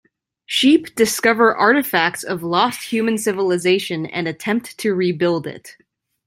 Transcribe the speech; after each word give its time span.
Sheep 0.47 0.95
discover 0.95 1.55
artifacts 1.55 2.23
of 2.23 2.41
lost 2.41 2.85
human 2.85 3.19
civilization 3.19 4.07
and 4.07 4.27
attempt 4.27 4.75
to 4.79 4.95
rebuild 4.95 5.45
it. 5.45 5.75